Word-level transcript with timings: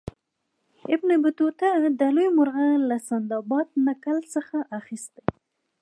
ابن 0.93 1.09
بطوطه 1.23 1.67
دا 1.99 2.07
لوی 2.15 2.29
مرغه 2.37 2.67
له 2.89 2.97
سندباد 3.09 3.67
نکل 3.87 4.17
څخه 4.33 4.57
اخیستی. 4.79 5.23